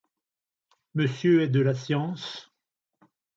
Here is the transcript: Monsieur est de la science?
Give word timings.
Monsieur 0.95 1.43
est 1.43 1.49
de 1.49 1.61
la 1.61 1.75
science? 1.75 2.51